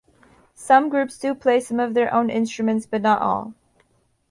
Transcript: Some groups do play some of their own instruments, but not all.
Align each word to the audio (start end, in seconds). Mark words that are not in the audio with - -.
Some 0.55 0.89
groups 0.89 1.19
do 1.19 1.35
play 1.35 1.59
some 1.59 1.79
of 1.79 1.93
their 1.93 2.11
own 2.11 2.31
instruments, 2.31 2.87
but 2.87 3.03
not 3.03 3.21
all. 3.21 3.53